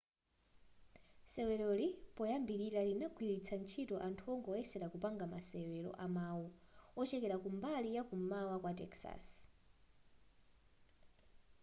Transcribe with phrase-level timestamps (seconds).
[1.33, 3.53] seweroli poyambilira linagwiritsa
[4.07, 6.43] anthu ongoyeselera kupanga masewero amau
[7.01, 9.25] ochokela mbali yakum'mawa kwa texas